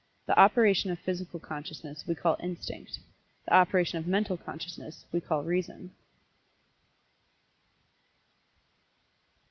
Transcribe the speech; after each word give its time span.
The 0.25 0.35
operation 0.39 0.89
of 0.89 0.97
Physical 0.97 1.39
Consciousness 1.39 2.07
we 2.07 2.15
call 2.15 2.35
Instinct 2.39 2.97
the 3.45 3.53
operation 3.53 3.99
of 3.99 4.07
Mental 4.07 4.35
Consciousness 4.35 5.05
we 5.11 5.21
call 5.21 5.43
Reason. 5.43 5.91